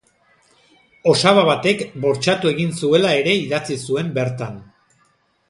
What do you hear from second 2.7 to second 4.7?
zuela ere idatzi zuen bertan.